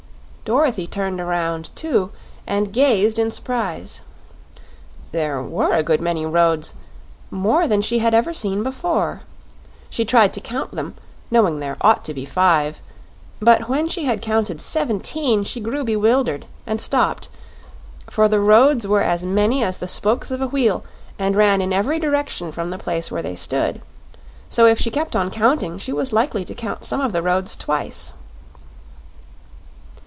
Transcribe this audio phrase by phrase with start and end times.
[0.43, 2.11] Dorothy turned around too,
[2.45, 4.01] and gazed in surprise.
[5.13, 6.73] There WERE a good many roads;
[7.29, 9.21] more than she had ever seen before.
[9.89, 10.95] She tried to count them,
[11.29, 12.81] knowing there ought to be five,
[13.39, 17.29] but when she had counted seventeen she grew bewildered and stopped,
[18.09, 20.83] for the roads were as many as the spokes of a wheel
[21.17, 23.81] and ran in every direction from the place where they stood;
[24.49, 27.55] so if she kept on counting she was likely to count some of the roads
[27.55, 28.11] twice.